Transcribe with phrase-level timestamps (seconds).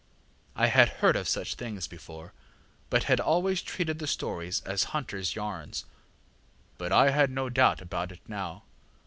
[0.55, 2.33] I had heard of such a thing before,
[2.89, 5.85] but had always treated the stories as huntersŌĆÖ yarns;
[6.79, 8.63] but I had no doubt about it now.